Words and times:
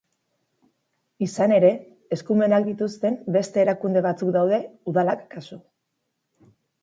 Izan 1.25 1.51
ere, 1.57 1.69
eskumenak 2.15 2.65
dituzten 2.69 3.19
beste 3.37 3.63
erakunde 3.65 4.03
batzuk 4.07 4.33
daude, 4.37 4.59
udalak 4.93 5.23
kasu. 5.37 5.61